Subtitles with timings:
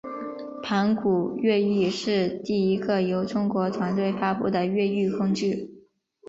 [0.63, 5.69] 盘古越狱是第一个由中国团队发布的越狱工具。